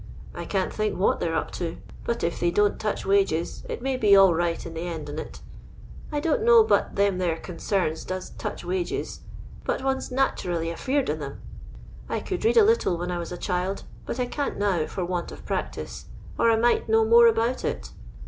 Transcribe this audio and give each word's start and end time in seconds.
I 0.33 0.45
can't 0.45 0.73
think 0.73 0.97
what 0.97 1.19
they 1.19 1.29
're 1.29 1.35
up 1.35 1.51
to; 1.51 1.77
but 2.05 2.23
if 2.23 2.39
they 2.39 2.49
don't 2.49 2.79
touch 2.79 3.05
wages, 3.05 3.63
it 3.69 3.83
may 3.83 3.97
be 3.97 4.15
all 4.15 4.33
right 4.33 4.65
in 4.65 4.73
the 4.73 4.87
end 4.87 5.07
on 5.11 5.19
it 5.19 5.41
I 6.11 6.19
don't 6.19 6.41
know 6.41 6.63
that 6.65 6.95
them 6.95 7.19
there 7.19 7.37
consams 7.37 8.03
does 8.03 8.31
touch 8.31 8.65
wages, 8.65 9.19
but 9.63 9.81
0ne 9.81 10.01
's 10.01 10.09
nate 10.09 10.37
ndly 10.37 10.73
afeard 10.73 11.11
on 11.11 11.21
'am. 11.21 11.41
I 12.09 12.19
could 12.19 12.43
read 12.43 12.57
a 12.57 12.65
little 12.65 12.97
when 12.97 13.11
I 13.11 13.19
was 13.19 13.31
a 13.31 13.37
child, 13.37 13.83
but 14.07 14.19
I 14.19 14.25
can't 14.25 14.57
now 14.57 14.87
for 14.87 15.05
want 15.05 15.31
of 15.31 15.45
practice, 15.45 16.05
or 16.35 16.49
I 16.49 16.55
might 16.55 16.89
know 16.89 17.05
more 17.05 17.27
about 17.27 17.63
it. 17.63 17.91